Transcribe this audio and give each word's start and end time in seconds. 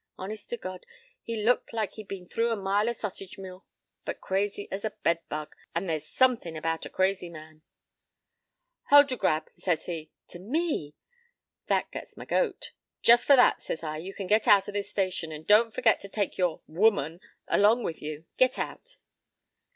Honest 0.17 0.49
to 0.49 0.57
God, 0.57 0.87
he 1.21 1.43
looked 1.45 1.73
like 1.73 1.91
he'd 1.91 2.07
been 2.07 2.27
through 2.27 2.49
a 2.49 2.55
mile 2.55 2.89
o' 2.89 2.91
sausage 2.91 3.37
mill. 3.37 3.67
But 4.03 4.19
crazy 4.19 4.67
as 4.71 4.83
a 4.83 4.95
bedbug. 5.03 5.55
And 5.75 5.87
there's 5.87 6.07
somethin' 6.07 6.55
about 6.55 6.87
a 6.87 6.89
crazy 6.89 7.29
man— 7.29 7.61
"'Hold 8.89 9.11
y'r 9.11 9.19
gab!' 9.19 9.49
says 9.59 9.85
he. 9.85 10.09
To 10.29 10.39
me! 10.39 10.95
That 11.67 11.91
gets 11.91 12.17
my 12.17 12.25
goat. 12.25 12.71
"'Just 13.03 13.25
for 13.27 13.35
that,' 13.35 13.61
says 13.61 13.83
I, 13.83 13.97
'you 13.97 14.15
can 14.15 14.25
get 14.25 14.47
out 14.47 14.67
o' 14.67 14.71
this 14.71 14.89
station. 14.89 15.31
And 15.31 15.45
don't 15.45 15.71
forget 15.71 15.99
to 15.99 16.09
take 16.09 16.35
your 16.35 16.61
woman 16.65 17.19
along 17.47 17.83
with 17.83 18.01
you. 18.01 18.25
Get 18.37 18.57
out!' 18.57 18.97